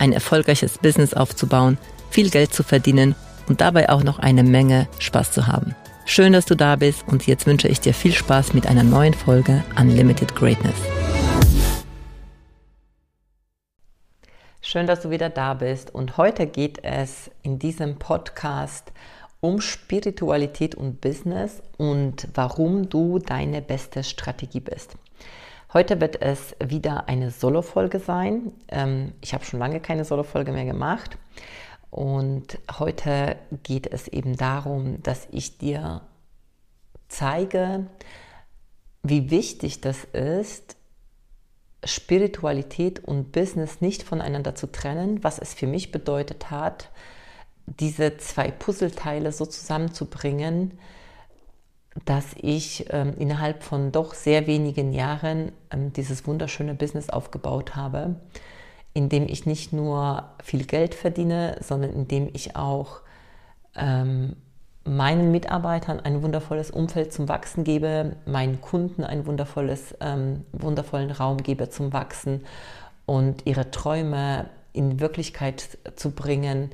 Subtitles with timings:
[0.00, 1.78] ein erfolgreiches Business aufzubauen,
[2.10, 3.14] viel Geld zu verdienen
[3.48, 5.74] und dabei auch noch eine Menge Spaß zu haben.
[6.04, 9.14] Schön, dass du da bist und jetzt wünsche ich dir viel Spaß mit einer neuen
[9.14, 10.76] Folge Unlimited Greatness.
[14.60, 18.92] Schön, dass du wieder da bist und heute geht es in diesem Podcast
[19.40, 24.96] um Spiritualität und Business und warum du deine beste Strategie bist.
[25.72, 28.52] Heute wird es wieder eine Solo-Folge sein.
[28.68, 31.18] Ähm, ich habe schon lange keine Solo-Folge mehr gemacht.
[31.90, 36.00] Und heute geht es eben darum, dass ich dir
[37.08, 37.86] zeige,
[39.02, 40.76] wie wichtig das ist,
[41.84, 46.88] Spiritualität und Business nicht voneinander zu trennen, was es für mich bedeutet hat,
[47.66, 50.78] diese zwei Puzzleteile so zusammenzubringen,
[52.04, 58.16] dass ich ähm, innerhalb von doch sehr wenigen Jahren ähm, dieses wunderschöne Business aufgebaut habe,
[58.94, 63.00] in dem ich nicht nur viel Geld verdiene, sondern in dem ich auch
[63.76, 64.36] ähm,
[64.84, 71.38] meinen Mitarbeitern ein wundervolles Umfeld zum Wachsen gebe, meinen Kunden einen wundervolles, ähm, wundervollen Raum
[71.42, 72.44] gebe zum Wachsen
[73.06, 76.70] und ihre Träume in Wirklichkeit zu bringen,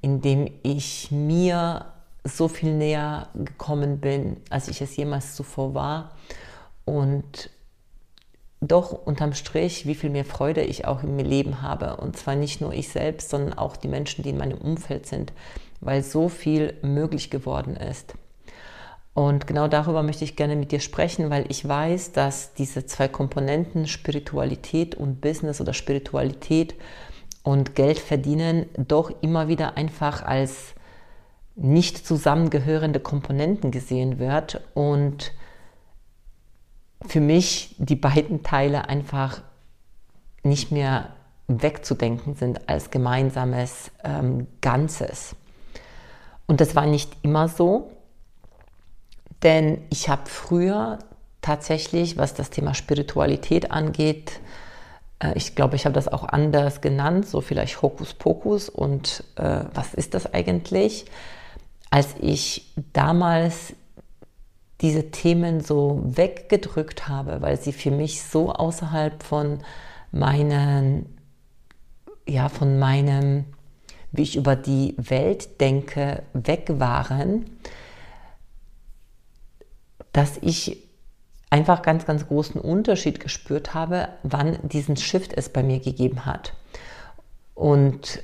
[0.00, 1.86] indem ich mir
[2.26, 6.16] so viel näher gekommen bin, als ich es jemals zuvor war.
[6.84, 7.50] Und
[8.60, 11.96] doch unterm Strich, wie viel mehr Freude ich auch im Leben habe.
[11.96, 15.32] Und zwar nicht nur ich selbst, sondern auch die Menschen, die in meinem Umfeld sind,
[15.80, 18.14] weil so viel möglich geworden ist.
[19.14, 23.08] Und genau darüber möchte ich gerne mit dir sprechen, weil ich weiß, dass diese zwei
[23.08, 26.74] Komponenten, Spiritualität und Business oder Spiritualität
[27.42, 30.74] und Geld verdienen, doch immer wieder einfach als
[31.56, 35.32] nicht zusammengehörende Komponenten gesehen wird und
[37.04, 39.40] für mich die beiden Teile einfach
[40.42, 41.10] nicht mehr
[41.48, 45.34] wegzudenken sind als gemeinsames ähm, Ganzes.
[46.46, 47.90] Und das war nicht immer so,
[49.42, 50.98] denn ich habe früher
[51.40, 54.40] tatsächlich, was das Thema Spiritualität angeht,
[55.20, 59.94] äh, ich glaube, ich habe das auch anders genannt, so vielleicht Hokuspokus und äh, was
[59.94, 61.06] ist das eigentlich?
[61.90, 63.74] Als ich damals
[64.80, 69.60] diese Themen so weggedrückt habe, weil sie für mich so außerhalb von
[70.12, 71.18] meinen,
[72.28, 73.46] ja, von meinem,
[74.12, 77.46] wie ich über die Welt denke, weg waren,
[80.12, 80.82] dass ich
[81.50, 86.54] einfach ganz, ganz großen Unterschied gespürt habe, wann diesen Shift es bei mir gegeben hat.
[87.54, 88.22] Und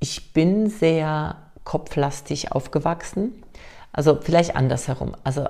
[0.00, 3.44] ich bin sehr kopflastig aufgewachsen.
[3.92, 5.14] Also vielleicht andersherum.
[5.22, 5.46] Also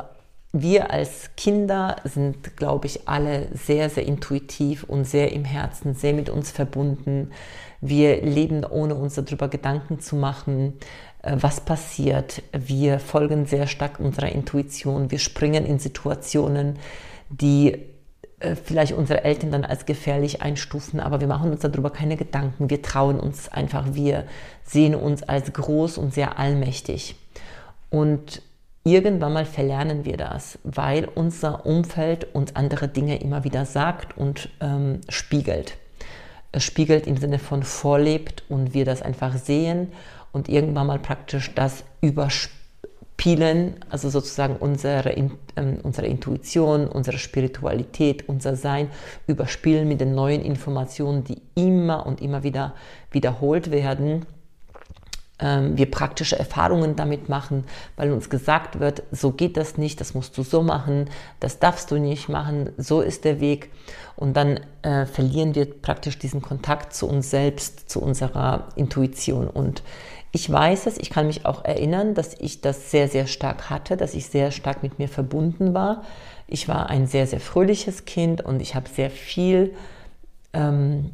[0.52, 6.14] wir als Kinder sind, glaube ich, alle sehr, sehr intuitiv und sehr im Herzen, sehr
[6.14, 7.30] mit uns verbunden.
[7.80, 10.72] Wir leben ohne uns darüber Gedanken zu machen,
[11.22, 12.42] äh, was passiert.
[12.52, 15.12] Wir folgen sehr stark unserer Intuition.
[15.12, 16.80] Wir springen in Situationen,
[17.28, 17.76] die
[18.65, 22.71] vielleicht unsere Eltern dann als gefährlich einstufen, aber wir machen uns darüber keine Gedanken.
[22.71, 24.25] Wir trauen uns einfach, wir
[24.65, 27.16] sehen uns als groß und sehr allmächtig.
[27.91, 28.43] Und
[28.84, 34.50] irgendwann mal verlernen wir das, weil unser Umfeld uns andere Dinge immer wieder sagt und
[34.60, 35.77] ähm, spiegelt.
[36.53, 39.92] Es spiegelt im Sinne von vorlebt und wir das einfach sehen
[40.33, 42.58] und irgendwann mal praktisch das überspielen
[43.18, 48.88] Pielen, also sozusagen unsere, ähm, unsere Intuition, unsere Spiritualität, unser Sein
[49.26, 52.74] überspielen mit den neuen Informationen, die immer und immer wieder
[53.10, 54.24] wiederholt werden.
[55.41, 57.65] Ähm, wir praktische Erfahrungen damit machen,
[57.97, 61.10] weil uns gesagt wird, so geht das nicht, das musst du so machen,
[61.41, 63.71] das darfst du nicht machen, so ist der Weg.
[64.14, 69.48] Und dann äh, verlieren wir praktisch diesen Kontakt zu uns selbst, zu unserer Intuition.
[69.48, 69.82] Und
[70.33, 73.97] ich weiß es, ich kann mich auch erinnern, dass ich das sehr, sehr stark hatte,
[73.97, 76.03] dass ich sehr stark mit mir verbunden war.
[76.47, 79.75] Ich war ein sehr, sehr fröhliches Kind und ich habe sehr viel,
[80.53, 81.13] ähm,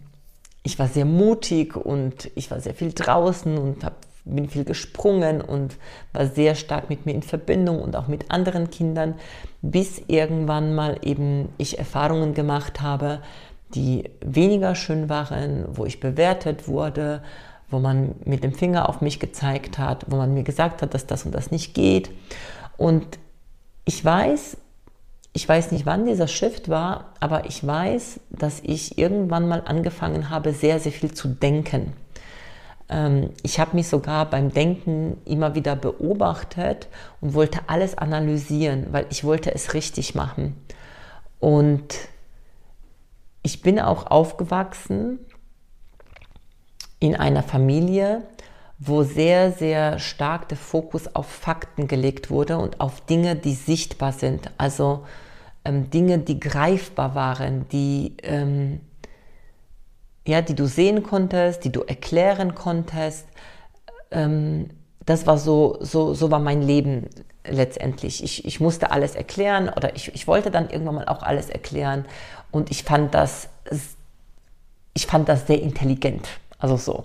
[0.65, 3.95] ich war sehr mutig und ich war sehr viel draußen und hab,
[4.25, 5.77] bin viel gesprungen und
[6.13, 9.15] war sehr stark mit mir in Verbindung und auch mit anderen Kindern,
[9.63, 13.21] bis irgendwann mal eben ich Erfahrungen gemacht habe,
[13.75, 17.23] die weniger schön waren, wo ich bewertet wurde,
[17.75, 21.07] wo man mit dem Finger auf mich gezeigt hat, wo man mir gesagt hat, dass
[21.07, 22.09] das und das nicht geht.
[22.77, 23.19] Und
[23.85, 24.57] ich weiß,
[25.33, 30.31] ich weiß nicht, wann dieser Shift war, aber ich weiß, dass ich irgendwann mal angefangen
[30.31, 31.95] habe, sehr, sehr viel zu denken.
[32.89, 36.87] Ähm, ich habe mich sogar beim Denken immer wieder beobachtet
[37.21, 40.57] und wollte alles analysieren, weil ich wollte es richtig machen.
[41.41, 41.97] Und
[43.43, 45.19] ich bin auch aufgewachsen
[47.01, 48.23] in einer Familie,
[48.79, 54.13] wo sehr, sehr stark der Fokus auf Fakten gelegt wurde und auf Dinge, die sichtbar
[54.13, 54.51] sind.
[54.59, 55.05] Also
[55.65, 58.81] ähm, Dinge, die greifbar waren, die, ähm,
[60.27, 63.27] ja, die du sehen konntest, die du erklären konntest.
[64.11, 64.71] Ähm,
[65.07, 67.09] das war so, so, so war mein Leben
[67.47, 68.25] letztendlich.
[68.25, 72.07] Ich, ich musste alles erklären oder ich, ich wollte dann irgendwann mal auch alles erklären
[72.51, 73.49] und ich fand das,
[74.95, 76.29] ich fand das sehr intelligent.
[76.59, 77.05] Also so.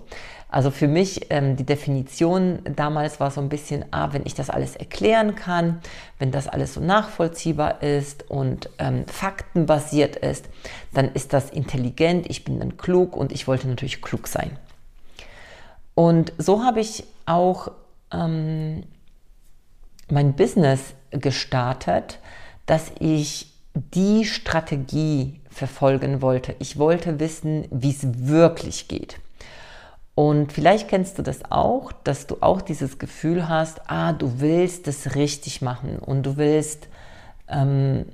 [0.51, 4.49] Also für mich ähm, die Definition damals war so ein bisschen, ah, wenn ich das
[4.49, 5.79] alles erklären kann,
[6.17, 10.49] wenn das alles so nachvollziehbar ist und ähm, faktenbasiert ist,
[10.91, 14.57] dann ist das intelligent, ich bin dann klug und ich wollte natürlich klug sein.
[15.93, 17.71] Und so habe ich auch
[18.11, 18.83] ähm,
[20.09, 22.17] mein Business gestartet,
[22.65, 26.55] dass ich die Strategie verfolgen wollte.
[26.57, 29.19] Ich wollte wissen, wie es wirklich geht.
[30.19, 34.89] Und vielleicht kennst du das auch, dass du auch dieses Gefühl hast, ah, du willst
[34.89, 36.89] es richtig machen und du willst
[37.47, 38.05] ähm,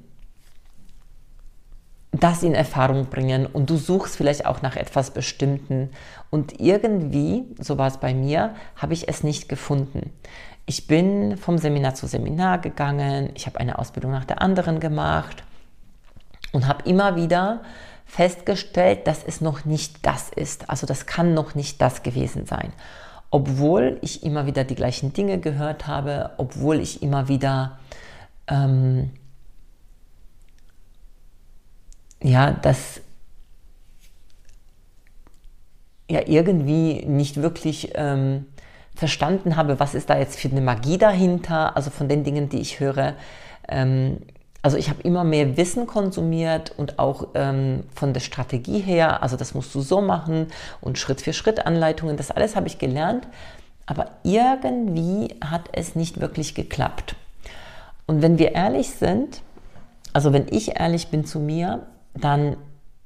[2.11, 5.89] das in Erfahrung bringen und du suchst vielleicht auch nach etwas Bestimmten.
[6.29, 10.13] Und irgendwie, so war es bei mir, habe ich es nicht gefunden.
[10.67, 15.43] Ich bin vom Seminar zu Seminar gegangen, ich habe eine Ausbildung nach der anderen gemacht
[16.51, 17.63] und habe immer wieder
[18.05, 20.69] festgestellt, dass es noch nicht das ist.
[20.69, 22.71] Also das kann noch nicht das gewesen sein.
[23.31, 27.79] Obwohl ich immer wieder die gleichen Dinge gehört habe, obwohl ich immer wieder
[28.47, 29.11] ähm,
[32.21, 33.01] ja, das
[36.09, 38.45] ja irgendwie nicht wirklich ähm,
[38.95, 42.59] verstanden habe, was ist da jetzt für eine Magie dahinter, also von den Dingen, die
[42.59, 43.15] ich höre.
[43.67, 44.19] Ähm,
[44.65, 49.38] also ich habe immer mehr Wissen konsumiert und auch ähm, von der Strategie her, also
[49.38, 50.47] das musst du so machen
[50.81, 53.27] und Schritt für Schritt Anleitungen, das alles habe ich gelernt,
[53.85, 57.15] aber irgendwie hat es nicht wirklich geklappt.
[58.07, 59.44] Und wenn wir ehrlich sind,
[60.13, 61.85] also wenn ich ehrlich bin zu mir,
[62.15, 62.57] dann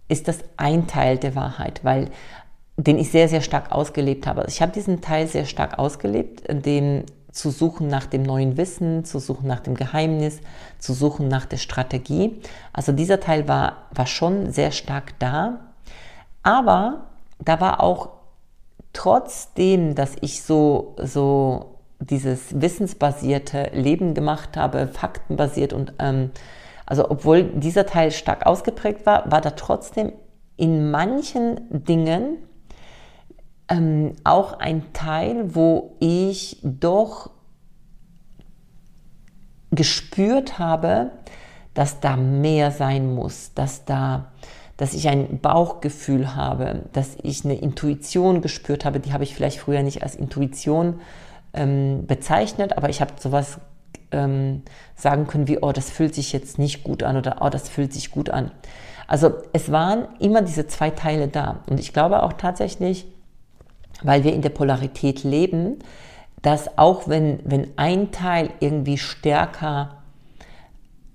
[0.08, 2.10] ist das ein Teil der Wahrheit, weil
[2.78, 4.44] den ich sehr, sehr stark ausgelebt habe.
[4.44, 9.06] Also ich habe diesen Teil sehr stark ausgelebt, dem zu suchen nach dem neuen Wissen,
[9.06, 10.40] zu suchen nach dem Geheimnis,
[10.80, 12.42] zu suchen nach der Strategie.
[12.74, 15.60] Also dieser Teil war, war schon sehr stark da.
[16.44, 17.06] Aber
[17.40, 18.10] da war auch
[18.94, 26.32] trotzdem, dass ich so, so dieses wissensbasierte Leben gemacht habe, faktenbasiert und ähm,
[26.86, 30.12] also obwohl dieser Teil stark ausgeprägt war, war da trotzdem
[30.58, 32.38] in manchen Dingen
[33.70, 37.30] ähm, auch ein Teil, wo ich doch
[39.72, 41.12] gespürt habe,
[41.74, 44.32] dass da mehr sein muss, dass da
[44.80, 49.60] dass ich ein Bauchgefühl habe, dass ich eine Intuition gespürt habe, die habe ich vielleicht
[49.60, 51.02] früher nicht als Intuition
[51.52, 53.60] ähm, bezeichnet, aber ich habe sowas
[54.14, 54.62] ähm,
[54.96, 57.92] sagen können wie, oh, das fühlt sich jetzt nicht gut an oder oh, das fühlt
[57.92, 58.52] sich gut an.
[59.06, 63.06] Also es waren immer diese zwei Teile da und ich glaube auch tatsächlich,
[64.04, 65.80] weil wir in der Polarität leben,
[66.42, 69.98] dass auch wenn, wenn ein Teil irgendwie stärker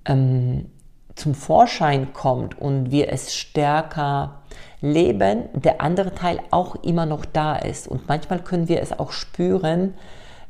[0.05, 0.67] ähm,
[1.15, 4.41] zum Vorschein kommt und wir es stärker
[4.81, 7.87] leben, der andere Teil auch immer noch da ist.
[7.87, 9.95] Und manchmal können wir es auch spüren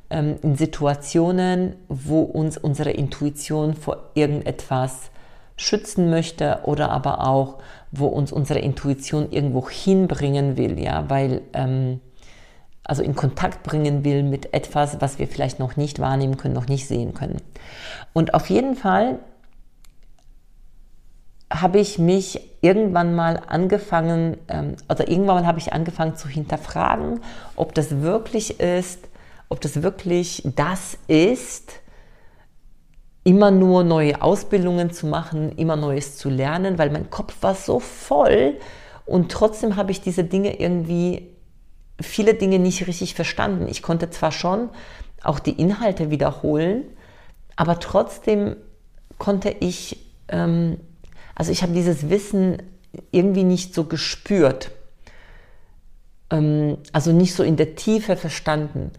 [0.09, 5.11] ähm, in Situationen, wo uns unsere Intuition vor irgendetwas
[5.55, 7.59] schützen möchte oder aber auch,
[7.91, 12.01] wo uns unsere Intuition irgendwo hinbringen will, ja, weil ähm,
[12.85, 16.67] also in Kontakt bringen will mit etwas, was wir vielleicht noch nicht wahrnehmen können, noch
[16.67, 17.41] nicht sehen können.
[18.13, 19.19] Und auf jeden Fall
[21.51, 27.21] habe ich mich irgendwann mal angefangen, ähm, oder irgendwann mal habe ich angefangen zu hinterfragen,
[27.55, 29.07] ob das wirklich ist,
[29.49, 31.73] ob das wirklich das ist,
[33.23, 37.79] immer nur neue Ausbildungen zu machen, immer Neues zu lernen, weil mein Kopf war so
[37.79, 38.57] voll
[39.05, 41.34] und trotzdem habe ich diese Dinge irgendwie
[42.01, 43.67] viele Dinge nicht richtig verstanden.
[43.67, 44.69] Ich konnte zwar schon
[45.23, 46.83] auch die Inhalte wiederholen,
[47.55, 48.55] aber trotzdem
[49.17, 49.97] konnte ich,
[50.27, 50.77] ähm,
[51.35, 52.61] also ich habe dieses Wissen
[53.11, 54.71] irgendwie nicht so gespürt.
[56.31, 58.91] ähm, also nicht so in der Tiefe verstanden.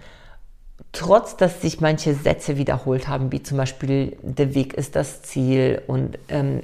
[0.93, 5.83] Trotz, dass sich manche Sätze wiederholt haben, wie zum Beispiel der Weg ist das Ziel
[5.87, 6.63] und ähm,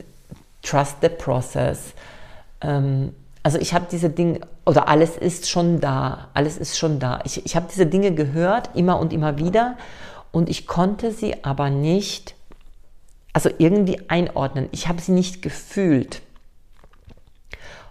[0.62, 1.92] Trust the Process.
[3.42, 7.20] Also ich habe diese Dinge, oder alles ist schon da, alles ist schon da.
[7.24, 9.76] Ich, ich habe diese Dinge gehört, immer und immer wieder,
[10.30, 12.34] und ich konnte sie aber nicht,
[13.32, 14.68] also irgendwie einordnen.
[14.72, 16.22] Ich habe sie nicht gefühlt.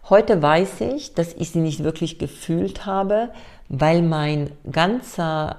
[0.09, 3.29] Heute weiß ich, dass ich sie nicht wirklich gefühlt habe,
[3.69, 5.57] weil mein ganzer,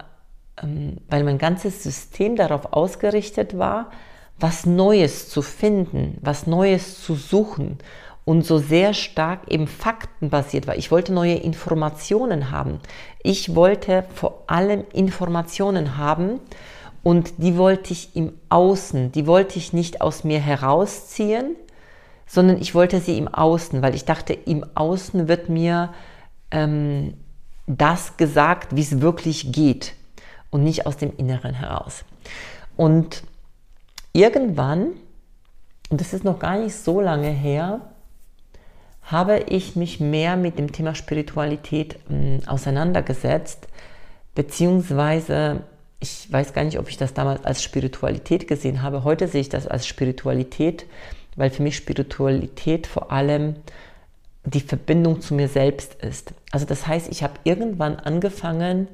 [0.62, 3.90] ähm, weil mein ganzes System darauf ausgerichtet war,
[4.38, 7.78] was Neues zu finden, was Neues zu suchen
[8.24, 10.76] und so sehr stark eben faktenbasiert war.
[10.76, 12.78] Ich wollte neue Informationen haben.
[13.22, 16.40] Ich wollte vor allem Informationen haben
[17.02, 21.56] und die wollte ich im Außen, die wollte ich nicht aus mir herausziehen,
[22.26, 25.92] sondern ich wollte sie im Außen, weil ich dachte, im Außen wird mir
[26.50, 27.14] ähm,
[27.66, 29.94] das gesagt, wie es wirklich geht
[30.50, 32.04] und nicht aus dem Inneren heraus.
[32.76, 33.24] Und
[34.12, 34.92] irgendwann,
[35.90, 37.91] und das ist noch gar nicht so lange her,
[39.02, 43.68] habe ich mich mehr mit dem Thema Spiritualität äh, auseinandergesetzt,
[44.34, 45.62] beziehungsweise
[46.02, 49.04] ich weiß gar nicht, ob ich das damals als Spiritualität gesehen habe.
[49.04, 50.86] Heute sehe ich das als Spiritualität,
[51.36, 53.54] weil für mich Spiritualität vor allem
[54.44, 56.34] die Verbindung zu mir selbst ist.
[56.50, 58.88] Also das heißt, ich habe irgendwann angefangen,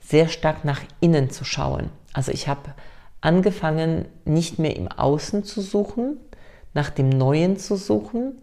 [0.00, 1.90] sehr stark nach innen zu schauen.
[2.12, 2.74] Also ich habe
[3.20, 6.18] angefangen, nicht mehr im Außen zu suchen,
[6.74, 8.36] nach dem Neuen zu suchen,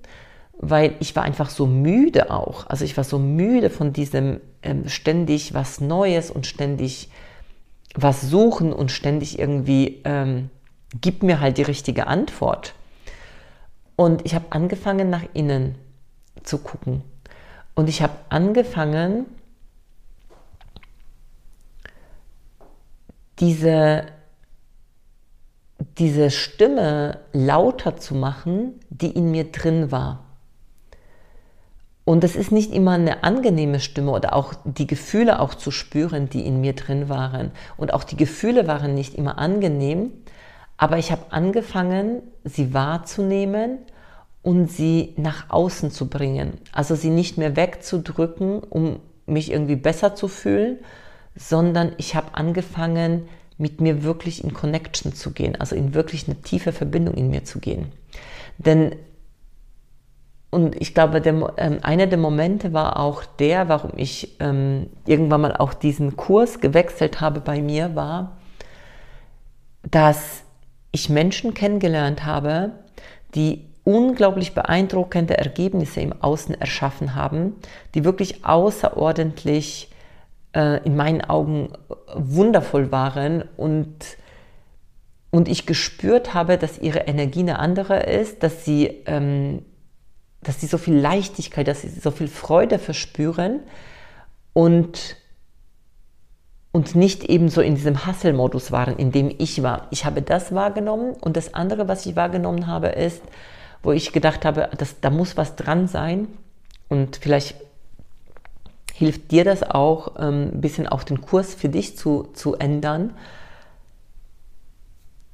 [0.60, 2.68] weil ich war einfach so müde auch.
[2.68, 7.10] Also ich war so müde von diesem ähm, ständig was Neues und ständig
[7.96, 10.50] was suchen und ständig irgendwie, ähm,
[11.01, 12.74] gib mir halt die richtige Antwort.
[13.96, 15.75] Und ich habe angefangen, nach innen
[16.44, 17.04] zu gucken.
[17.74, 19.25] Und ich habe angefangen,
[23.39, 24.06] diese
[25.98, 30.28] diese Stimme lauter zu machen, die in mir drin war.
[32.10, 36.28] Und es ist nicht immer eine angenehme Stimme oder auch die Gefühle auch zu spüren,
[36.28, 37.51] die in mir drin waren.
[37.78, 40.13] Und auch die Gefühle waren nicht immer angenehm,
[40.75, 43.78] aber ich habe angefangen, sie wahrzunehmen
[44.42, 46.58] und sie nach außen zu bringen.
[46.72, 50.80] Also sie nicht mehr wegzudrücken, um mich irgendwie besser zu fühlen,
[51.36, 56.42] sondern ich habe angefangen, mit mir wirklich in Connection zu gehen, also in wirklich eine
[56.42, 57.92] tiefe Verbindung in mir zu gehen.
[58.58, 58.96] Denn,
[60.51, 65.41] und ich glaube, der, ähm, einer der Momente war auch der, warum ich ähm, irgendwann
[65.41, 68.38] mal auch diesen Kurs gewechselt habe bei mir, war,
[69.84, 70.44] dass
[70.91, 72.72] ich Menschen kennengelernt habe,
[73.36, 77.56] die unglaublich beeindruckende Ergebnisse im Außen erschaffen haben,
[77.94, 79.89] die wirklich außerordentlich
[80.56, 81.74] äh, in meinen Augen
[82.13, 84.18] wundervoll waren und,
[85.29, 89.63] und ich gespürt habe, dass ihre Energie eine andere ist, dass sie, ähm,
[90.41, 93.60] dass sie so viel Leichtigkeit, dass sie so viel Freude verspüren
[94.53, 95.17] und,
[96.72, 99.88] und nicht eben so in diesem Hustle-Modus waren, in dem ich war.
[99.91, 103.22] Ich habe das wahrgenommen und das andere, was ich wahrgenommen habe, ist,
[103.84, 106.27] wo ich gedacht habe, dass, da muss was dran sein
[106.88, 107.55] und vielleicht
[108.93, 113.15] hilft dir das auch, ähm, ein bisschen auch den Kurs für dich zu, zu ändern,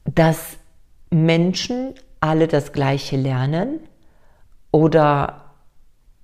[0.06, 0.58] dass
[1.10, 3.80] Menschen alle das Gleiche lernen
[4.76, 5.54] oder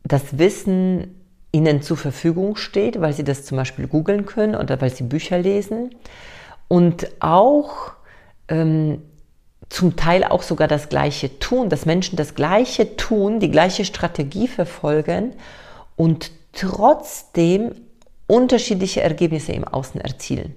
[0.04, 1.16] das Wissen
[1.54, 5.38] ihnen zur Verfügung steht, weil sie das zum Beispiel googeln können oder weil sie Bücher
[5.38, 5.96] lesen
[6.68, 7.94] und auch
[8.50, 9.04] ähm,
[9.70, 14.50] zum Teil auch sogar das Gleiche tun, dass Menschen das Gleiche tun, die gleiche Strategie
[14.50, 15.32] verfolgen
[15.96, 17.72] und trotzdem
[18.28, 20.56] unterschiedliche Ergebnisse im Außen erzielen.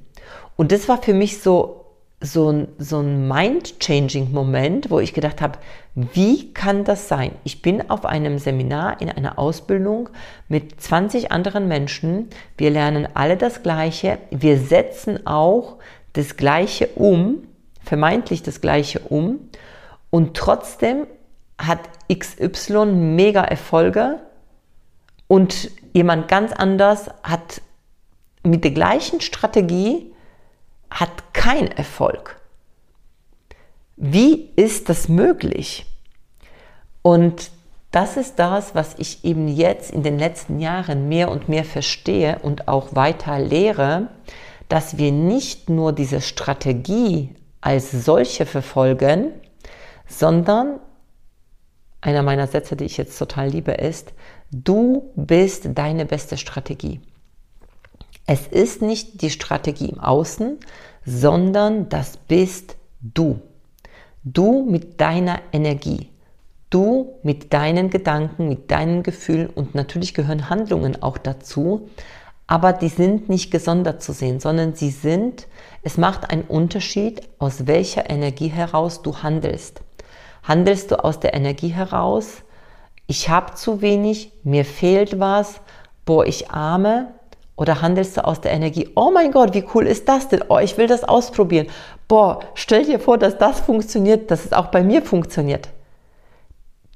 [0.56, 1.83] Und das war für mich so,
[2.24, 5.58] so ein, so ein mind-changing-Moment, wo ich gedacht habe,
[5.94, 7.32] wie kann das sein?
[7.44, 10.08] Ich bin auf einem Seminar in einer Ausbildung
[10.48, 12.30] mit 20 anderen Menschen.
[12.56, 14.18] Wir lernen alle das Gleiche.
[14.30, 15.76] Wir setzen auch
[16.14, 17.44] das Gleiche um,
[17.82, 19.50] vermeintlich das Gleiche um.
[20.08, 21.06] Und trotzdem
[21.58, 24.20] hat XY mega Erfolge
[25.28, 27.60] und jemand ganz anders hat
[28.42, 30.13] mit der gleichen Strategie
[30.94, 32.40] hat keinen Erfolg.
[33.96, 35.86] Wie ist das möglich?
[37.02, 37.50] Und
[37.90, 42.38] das ist das, was ich eben jetzt in den letzten Jahren mehr und mehr verstehe
[42.42, 44.08] und auch weiter lehre,
[44.68, 49.32] dass wir nicht nur diese Strategie als solche verfolgen,
[50.08, 50.80] sondern
[52.00, 54.12] einer meiner Sätze, die ich jetzt total liebe, ist,
[54.56, 57.00] Du bist deine beste Strategie.
[58.26, 60.58] Es ist nicht die Strategie im Außen,
[61.04, 63.40] sondern das bist du.
[64.22, 66.08] Du mit deiner Energie.
[66.70, 71.88] Du mit deinen Gedanken, mit deinen Gefühlen und natürlich gehören Handlungen auch dazu,
[72.46, 75.46] aber die sind nicht gesondert zu sehen, sondern sie sind,
[75.82, 79.82] es macht einen Unterschied, aus welcher Energie heraus du handelst.
[80.42, 82.42] Handelst du aus der Energie heraus,
[83.06, 85.60] ich habe zu wenig, mir fehlt was,
[86.04, 87.13] boah, ich arme,
[87.56, 90.42] oder handelst du aus der Energie, oh mein Gott, wie cool ist das denn?
[90.48, 91.68] Oh, ich will das ausprobieren.
[92.08, 95.68] Boah, stell dir vor, dass das funktioniert, dass es auch bei mir funktioniert.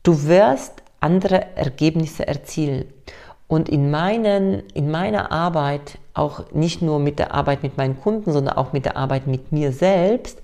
[0.02, 2.92] Du wirst andere Ergebnisse erzielen.
[3.46, 8.32] Und in, meinen, in meiner Arbeit, auch nicht nur mit der Arbeit mit meinen Kunden,
[8.32, 10.42] sondern auch mit der Arbeit mit mir selbst,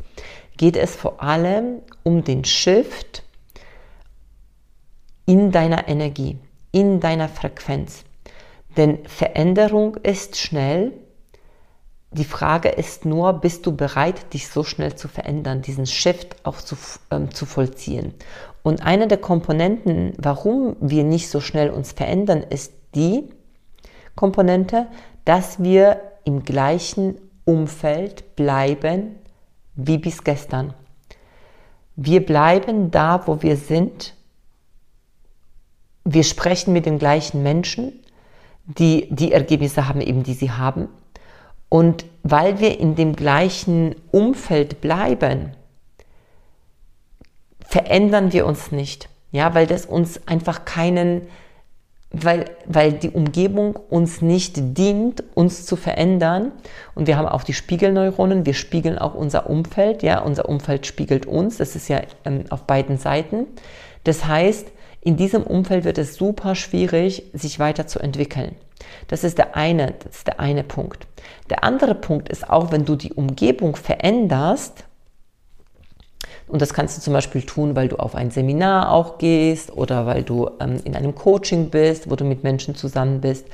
[0.56, 3.24] geht es vor allem um den Shift
[5.26, 6.38] in deiner Energie,
[6.72, 8.04] in deiner Frequenz.
[8.76, 10.92] Denn Veränderung ist schnell.
[12.10, 16.58] Die Frage ist nur, bist du bereit, dich so schnell zu verändern, diesen Shift auch
[16.58, 16.76] zu,
[17.10, 18.14] ähm, zu vollziehen.
[18.62, 23.28] Und eine der Komponenten, warum wir nicht so schnell uns verändern, ist die
[24.14, 24.86] Komponente,
[25.24, 29.16] dass wir im gleichen Umfeld bleiben
[29.74, 30.72] wie bis gestern.
[31.96, 34.14] Wir bleiben da, wo wir sind.
[36.04, 38.03] Wir sprechen mit den gleichen Menschen,
[38.66, 40.88] die die Ergebnisse haben, eben die sie haben.
[41.68, 45.50] Und weil wir in dem gleichen Umfeld bleiben,
[47.66, 49.08] verändern wir uns nicht.
[49.32, 51.22] Ja, weil das uns einfach keinen,
[52.12, 56.52] weil, weil die Umgebung uns nicht dient, uns zu verändern.
[56.94, 60.04] Und wir haben auch die Spiegelneuronen, wir spiegeln auch unser Umfeld.
[60.04, 61.56] Ja, unser Umfeld spiegelt uns.
[61.56, 63.46] Das ist ja ähm, auf beiden Seiten.
[64.04, 64.68] Das heißt,
[65.04, 68.56] in diesem Umfeld wird es super schwierig, sich weiterzuentwickeln.
[69.08, 71.06] Das ist der eine, das ist der eine Punkt.
[71.50, 74.84] Der andere Punkt ist auch, wenn du die Umgebung veränderst,
[76.46, 80.06] und das kannst du zum Beispiel tun, weil du auf ein Seminar auch gehst oder
[80.06, 83.46] weil du ähm, in einem Coaching bist, wo du mit Menschen zusammen bist,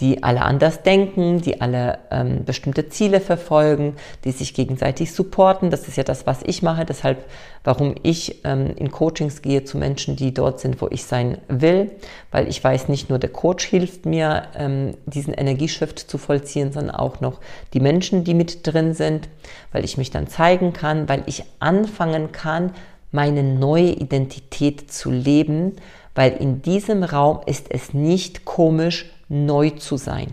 [0.00, 5.70] die alle anders denken, die alle ähm, bestimmte Ziele verfolgen, die sich gegenseitig supporten.
[5.70, 6.84] Das ist ja das, was ich mache.
[6.84, 7.24] Deshalb,
[7.62, 11.90] warum ich ähm, in Coachings gehe zu Menschen, die dort sind, wo ich sein will,
[12.30, 16.96] weil ich weiß, nicht nur der Coach hilft mir, ähm, diesen Energieshift zu vollziehen, sondern
[16.96, 17.40] auch noch
[17.72, 19.28] die Menschen, die mit drin sind,
[19.72, 22.72] weil ich mich dann zeigen kann, weil ich anfangen kann,
[23.12, 25.76] meine neue Identität zu leben,
[26.16, 30.28] weil in diesem Raum ist es nicht komisch, neu zu sein.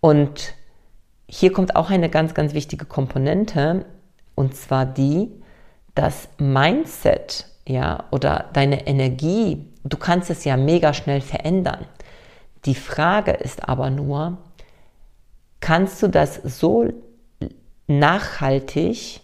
[0.00, 0.54] Und
[1.28, 3.84] hier kommt auch eine ganz, ganz wichtige Komponente,
[4.34, 5.30] und zwar die,
[5.94, 11.86] das Mindset, ja, oder deine Energie, du kannst es ja mega schnell verändern.
[12.64, 14.38] Die Frage ist aber nur,
[15.60, 16.88] kannst du das so
[17.86, 19.20] nachhaltig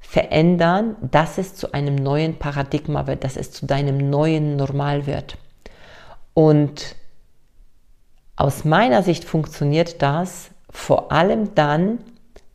[0.00, 5.36] verändern, dass es zu einem neuen Paradigma wird, dass es zu deinem neuen Normal wird?
[6.34, 6.96] Und
[8.38, 11.98] aus meiner Sicht funktioniert das vor allem dann,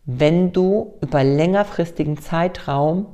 [0.05, 3.07] wenn du über längerfristigen Zeitraum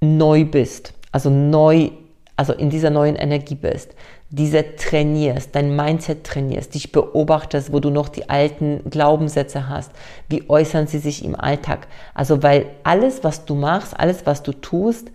[0.00, 1.90] neu bist, also neu,
[2.36, 3.94] also in dieser neuen Energie bist,
[4.30, 9.92] diese trainierst, dein Mindset trainierst, dich beobachtest, wo du noch die alten Glaubenssätze hast,
[10.30, 11.88] wie äußern sie sich im Alltag.
[12.14, 15.10] Also weil alles, was du machst, alles, was du tust,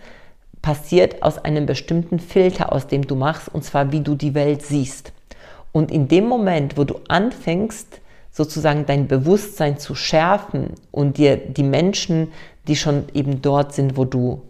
[0.62, 4.62] passiert aus einem bestimmten Filter, aus dem du machst, und zwar wie du die Welt
[4.62, 5.12] siehst.
[5.72, 8.02] Und in dem Moment, wo du anfängst,
[8.32, 12.32] sozusagen dein Bewusstsein zu schärfen und dir die Menschen,
[12.68, 14.42] die schon eben dort sind, wo du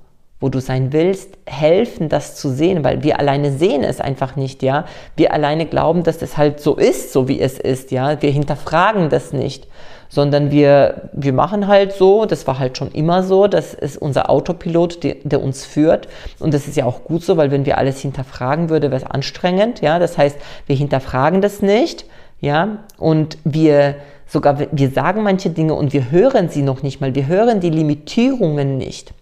[0.41, 4.63] wo du sein willst, helfen, das zu sehen, weil wir alleine sehen es einfach nicht,
[4.63, 4.85] ja.
[5.17, 8.21] Wir alleine glauben, dass es halt so ist, so wie es ist, ja.
[8.21, 9.67] Wir hinterfragen das nicht
[10.09, 14.29] sondern wir, wir machen halt so, das war halt schon immer so, das ist unser
[14.29, 16.07] Autopilot, der, der uns führt.
[16.39, 19.09] Und das ist ja auch gut so, weil wenn wir alles hinterfragen würde, wäre es
[19.09, 22.05] anstrengend, ja, das heißt, wir hinterfragen das nicht,
[22.41, 23.95] ja, und wir
[24.25, 27.69] sogar, wir sagen manche Dinge und wir hören sie noch nicht mal, wir hören die
[27.69, 29.13] Limitierungen nicht.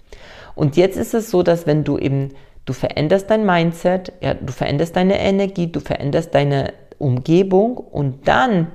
[0.56, 2.32] Und jetzt ist es so, dass wenn du eben,
[2.66, 8.68] du veränderst dein Mindset, ja, du veränderst deine Energie, du veränderst deine Umgebung und dann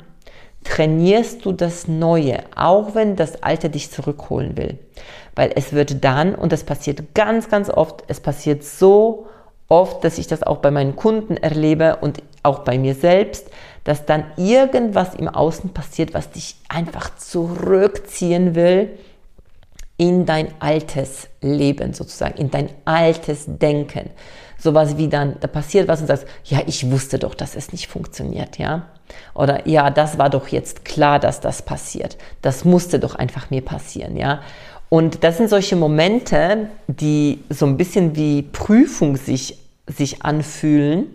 [0.65, 4.79] trainierst du das Neue, auch wenn das Alte dich zurückholen will.
[5.35, 9.27] Weil es wird dann, und das passiert ganz, ganz oft, es passiert so
[9.69, 13.49] oft, dass ich das auch bei meinen Kunden erlebe und auch bei mir selbst,
[13.85, 18.91] dass dann irgendwas im Außen passiert, was dich einfach zurückziehen will
[19.97, 24.11] in dein altes Leben sozusagen, in dein altes Denken.
[24.63, 27.89] Sowas wie dann, da passiert was und sagst, ja, ich wusste doch, dass es nicht
[27.89, 28.87] funktioniert, ja.
[29.35, 32.17] Oder ja, das war doch jetzt klar, dass das passiert.
[32.43, 34.41] Das musste doch einfach mir passieren, ja.
[34.89, 41.07] Und das sind solche Momente, die so ein bisschen wie Prüfung sich, sich anfühlen,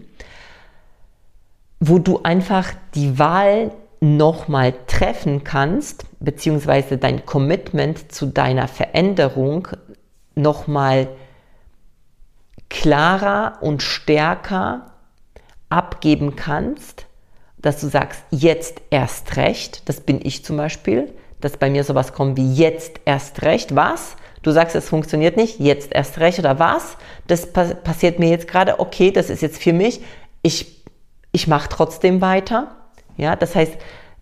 [1.80, 9.70] wo du einfach die Wahl nochmal treffen kannst, beziehungsweise dein Commitment zu deiner Veränderung
[10.36, 11.08] nochmal
[12.70, 14.92] klarer und stärker
[15.70, 17.06] abgeben kannst,
[17.58, 22.14] dass du sagst, jetzt erst recht, das bin ich zum Beispiel, dass bei mir sowas
[22.14, 24.16] kommt wie jetzt erst recht, was?
[24.44, 26.98] Du sagst, es funktioniert nicht, jetzt erst recht oder was?
[27.28, 30.02] Das passiert mir jetzt gerade, okay, das ist jetzt für mich,
[30.42, 30.84] ich,
[31.32, 32.76] ich mache trotzdem weiter.
[33.18, 33.74] Ja, das heißt,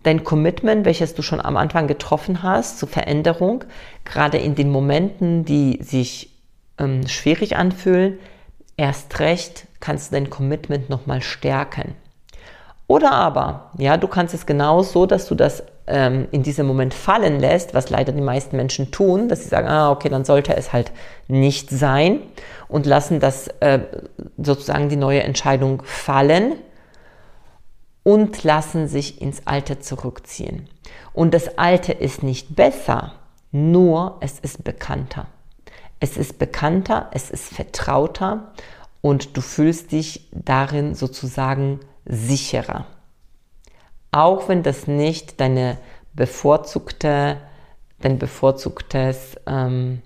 [0.02, 3.64] dein Commitment, welches du schon am Anfang getroffen hast zur Veränderung,
[4.04, 6.30] gerade in den Momenten, die sich
[6.78, 8.18] ähm, schwierig anfühlen,
[8.76, 11.94] erst recht kannst du dein Commitment nochmal stärken.
[12.88, 17.40] Oder aber, ja, du kannst es genauso, dass du das ähm, in diesem Moment fallen
[17.40, 20.72] lässt, was leider die meisten Menschen tun, dass sie sagen, ah, okay, dann sollte es
[20.72, 20.92] halt
[21.26, 22.20] nicht sein
[22.68, 23.80] und lassen das äh,
[24.36, 26.54] sozusagen die neue Entscheidung fallen
[28.02, 30.68] und lassen sich ins Alte zurückziehen.
[31.12, 33.14] Und das Alte ist nicht besser,
[33.50, 35.26] nur es ist bekannter.
[36.00, 38.52] Es ist bekannter, es ist vertrauter
[39.00, 42.86] und du fühlst dich darin sozusagen sicherer.
[44.12, 45.78] Auch wenn das nicht deine
[46.14, 47.38] bevorzugte,
[48.00, 50.02] dein bevorzugtes ähm,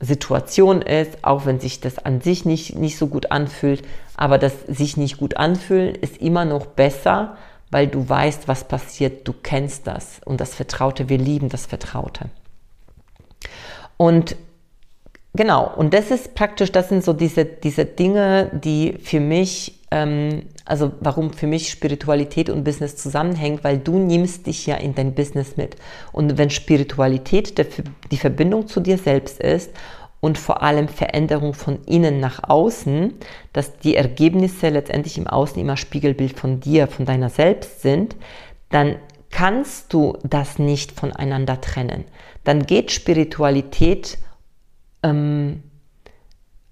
[0.00, 4.52] Situation ist, auch wenn sich das an sich nicht, nicht so gut anfühlt, aber das
[4.66, 7.36] sich nicht gut anfühlen ist immer noch besser,
[7.70, 12.30] weil du weißt, was passiert, du kennst das und das Vertraute, wir lieben das Vertraute.
[14.00, 14.34] Und
[15.34, 20.44] genau, und das ist praktisch, das sind so diese, diese Dinge, die für mich ähm,
[20.64, 25.14] also warum für mich Spiritualität und Business zusammenhängt, weil du nimmst dich ja in dein
[25.14, 25.76] Business mit.
[26.12, 27.62] Und wenn Spiritualität
[28.10, 29.70] die Verbindung zu dir selbst ist
[30.20, 33.12] und vor allem Veränderung von innen nach außen,
[33.52, 38.16] dass die Ergebnisse letztendlich im Außen immer Spiegelbild von dir, von deiner selbst sind,
[38.70, 38.96] dann
[39.30, 42.04] kannst du das nicht voneinander trennen.
[42.50, 44.18] Dann geht Spiritualität,
[45.04, 45.62] ähm,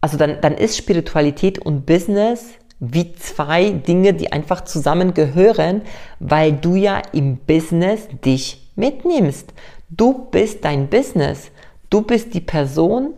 [0.00, 2.46] also dann, dann ist Spiritualität und Business
[2.80, 5.82] wie zwei Dinge, die einfach zusammengehören,
[6.18, 9.54] weil du ja im Business dich mitnimmst.
[9.88, 11.52] Du bist dein Business.
[11.90, 13.14] Du bist die Person,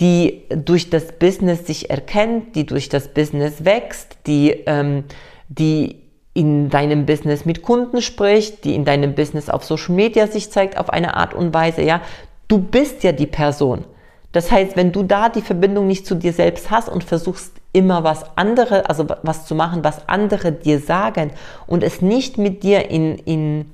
[0.00, 5.04] die durch das Business sich erkennt, die durch das Business wächst, die, ähm,
[5.48, 10.50] die in deinem Business mit Kunden spricht, die in deinem Business auf Social Media sich
[10.50, 11.82] zeigt auf eine Art und Weise.
[11.82, 12.02] Ja,
[12.48, 13.84] du bist ja die Person.
[14.32, 18.04] Das heißt, wenn du da die Verbindung nicht zu dir selbst hast und versuchst immer
[18.04, 21.32] was andere, also was zu machen, was andere dir sagen
[21.66, 23.70] und es nicht mit dir in, in,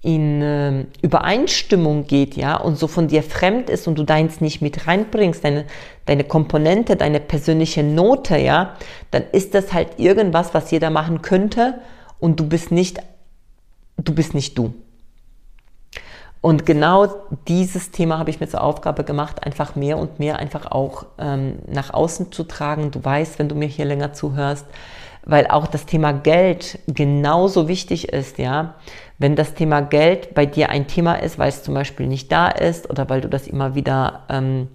[0.00, 4.62] in äh, Übereinstimmung geht, ja, und so von dir fremd ist und du deins nicht
[4.62, 5.64] mit reinbringst, deine,
[6.06, 8.76] deine Komponente, deine persönliche Note, ja,
[9.10, 11.80] dann ist das halt irgendwas, was jeder machen könnte
[12.20, 13.00] und du bist nicht,
[13.96, 14.72] du bist nicht du.
[16.40, 17.08] Und genau
[17.48, 21.58] dieses Thema habe ich mir zur Aufgabe gemacht, einfach mehr und mehr einfach auch ähm,
[21.66, 22.92] nach außen zu tragen.
[22.92, 24.64] Du weißt, wenn du mir hier länger zuhörst,
[25.24, 28.76] weil auch das Thema Geld genauso wichtig ist, ja.
[29.18, 32.48] Wenn das Thema Geld bei dir ein Thema ist, weil es zum Beispiel nicht da
[32.48, 34.68] ist oder weil du das immer wieder ähm,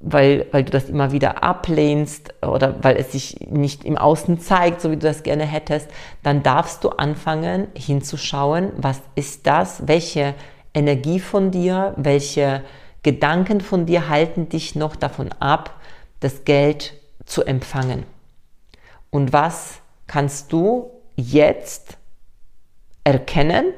[0.00, 4.80] weil, weil du das immer wieder ablehnst oder weil es sich nicht im Außen zeigt,
[4.80, 5.90] so wie du das gerne hättest,
[6.22, 10.34] dann darfst du anfangen hinzuschauen, was ist das, welche
[10.72, 12.62] Energie von dir, welche
[13.02, 15.78] Gedanken von dir halten dich noch davon ab,
[16.20, 16.94] das Geld
[17.26, 18.04] zu empfangen.
[19.10, 21.98] Und was kannst du jetzt
[23.10, 23.74] erkennen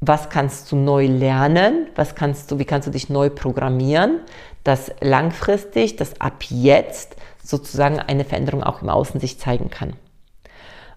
[0.00, 4.20] was kannst du neu lernen, was kannst du, wie kannst du dich neu programmieren,
[4.62, 9.94] dass langfristig, dass ab jetzt sozusagen eine Veränderung auch im Außen sich zeigen kann.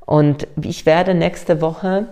[0.05, 2.07] Und ich werde nächste Woche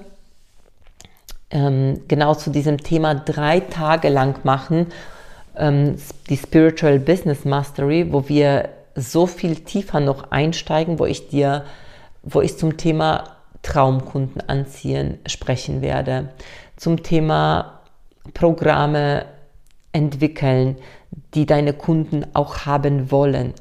[1.51, 4.87] ähm, genau zu diesem Thema drei Tage lang machen,
[5.57, 5.97] ähm,
[6.29, 11.65] die Spiritual Business Mastery, wo wir so viel tiefer noch einsteigen, wo ich dir,
[12.23, 16.29] wo ich zum Thema Traumkunden anziehen sprechen werde,
[16.77, 17.81] zum Thema
[18.33, 19.25] Programme
[19.91, 20.77] entwickeln,
[21.33, 23.53] die deine Kunden auch haben wollen.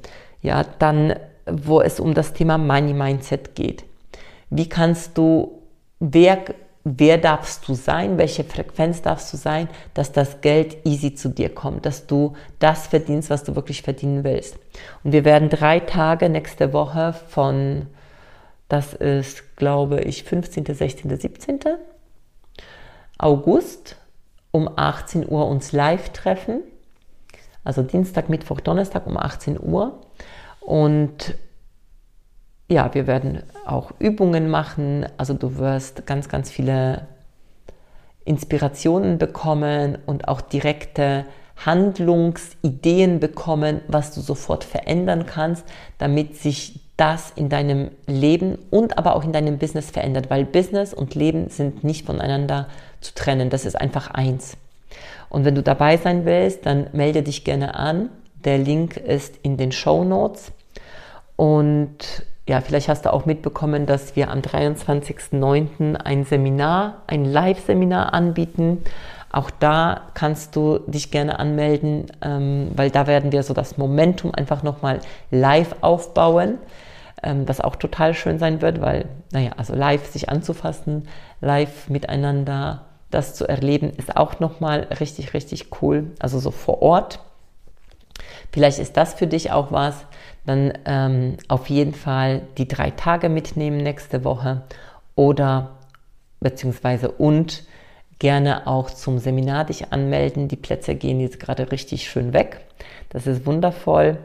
[0.43, 1.15] Ja, dann,
[1.51, 3.85] wo es um das Thema Money Mindset geht.
[4.51, 5.63] Wie kannst du,
[6.01, 6.39] wer,
[6.85, 11.55] wer darfst du sein, welche Frequenz darfst du sein, dass das Geld easy zu dir
[11.55, 14.59] kommt, dass du das verdienst, was du wirklich verdienen willst.
[15.03, 17.87] Und wir werden drei Tage nächste Woche von,
[18.69, 21.61] das ist, glaube ich, 15., 16., 17.
[23.19, 23.97] August
[24.51, 26.63] um 18 Uhr uns live treffen.
[27.65, 30.01] Also Dienstag, Mittwoch, Donnerstag um 18 Uhr.
[30.61, 31.35] Und
[32.71, 35.07] ja, wir werden auch Übungen machen.
[35.17, 37.09] Also du wirst ganz, ganz viele
[38.25, 41.25] Inspirationen bekommen und auch direkte
[41.65, 45.65] Handlungsideen bekommen, was du sofort verändern kannst,
[45.97, 50.93] damit sich das in deinem Leben und aber auch in deinem Business verändert, weil Business
[50.93, 52.67] und Leben sind nicht voneinander
[53.01, 53.49] zu trennen.
[53.49, 54.57] Das ist einfach eins.
[55.31, 58.11] Und wenn du dabei sein willst, dann melde dich gerne an.
[58.45, 60.53] Der Link ist in den Show Notes.
[61.37, 65.95] Und ja, vielleicht hast du auch mitbekommen, dass wir am 23.09.
[65.97, 68.83] ein Seminar, ein Live-Seminar anbieten.
[69.31, 74.35] Auch da kannst du dich gerne anmelden, ähm, weil da werden wir so das Momentum
[74.35, 76.59] einfach nochmal live aufbauen,
[77.23, 81.09] was auch total schön sein wird, weil, naja, also live sich anzufassen,
[81.41, 86.13] live miteinander das zu erleben, ist auch nochmal richtig, richtig cool.
[86.19, 87.21] Also so vor Ort.
[88.53, 90.05] Vielleicht ist das für dich auch was
[90.49, 94.63] dann ähm, auf jeden Fall die drei Tage mitnehmen nächste Woche
[95.15, 95.77] oder
[96.41, 97.65] beziehungsweise und
[98.19, 100.49] gerne auch zum Seminar dich anmelden.
[100.49, 102.61] Die Plätze gehen jetzt gerade richtig schön weg.
[103.11, 104.19] Das ist wundervoll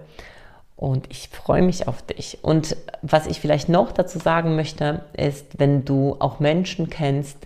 [0.83, 2.39] und ich freue mich auf dich.
[2.41, 7.37] Und was ich vielleicht noch dazu sagen möchte, ist, wenn du auch Menschen kennst,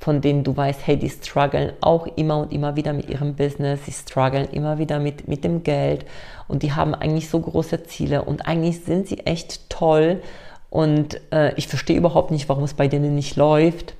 [0.00, 3.86] von denen du weißt, hey, die strugglen auch immer und immer wieder mit ihrem Business,
[3.86, 6.04] sie strugglen immer wieder mit, mit dem Geld
[6.46, 10.20] und die haben eigentlich so große Ziele und eigentlich sind sie echt toll
[10.68, 13.94] und äh, ich verstehe überhaupt nicht, warum es bei denen nicht läuft,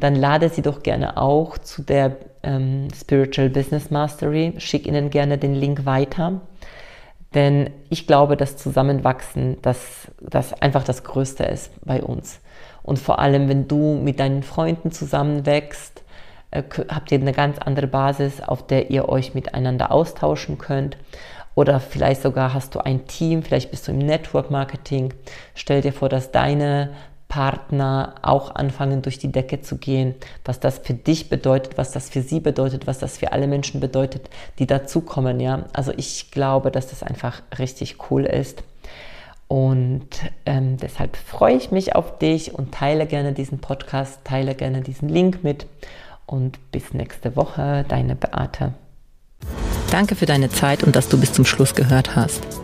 [0.00, 5.38] dann lade sie doch gerne auch zu der ähm, Spiritual Business Mastery, schick ihnen gerne
[5.38, 6.40] den Link weiter.
[7.34, 12.40] Denn ich glaube, dass Zusammenwachsen das, das einfach das Größte ist bei uns.
[12.82, 16.04] Und vor allem, wenn du mit deinen Freunden zusammenwächst,
[16.52, 20.96] äh, habt ihr eine ganz andere Basis, auf der ihr euch miteinander austauschen könnt.
[21.56, 25.14] Oder vielleicht sogar hast du ein Team, vielleicht bist du im Network Marketing.
[25.54, 26.90] Stell dir vor, dass deine
[27.34, 32.08] Partner auch anfangen, durch die Decke zu gehen, was das für dich bedeutet, was das
[32.08, 35.40] für sie bedeutet, was das für alle Menschen bedeutet, die dazukommen.
[35.40, 35.64] Ja?
[35.72, 38.62] Also ich glaube, dass das einfach richtig cool ist.
[39.48, 40.06] Und
[40.46, 45.08] ähm, deshalb freue ich mich auf dich und teile gerne diesen Podcast, teile gerne diesen
[45.08, 45.66] Link mit.
[46.26, 48.74] Und bis nächste Woche, deine Beate.
[49.90, 52.63] Danke für deine Zeit und dass du bis zum Schluss gehört hast.